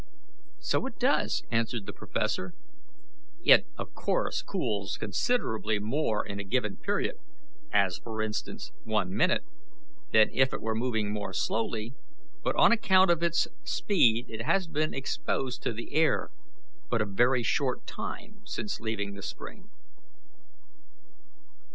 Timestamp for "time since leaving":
17.85-19.13